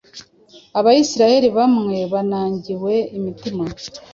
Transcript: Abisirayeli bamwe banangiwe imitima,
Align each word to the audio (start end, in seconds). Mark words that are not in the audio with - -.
Abisirayeli 0.79 1.49
bamwe 1.57 1.97
banangiwe 2.13 2.93
imitima, 3.17 3.63